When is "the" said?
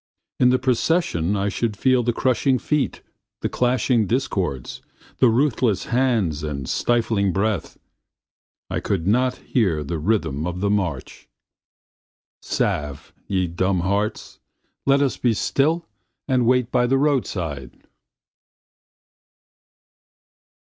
0.49-0.57, 2.01-2.11, 3.41-3.49, 5.19-5.29, 9.83-9.99, 10.59-10.71, 16.87-16.97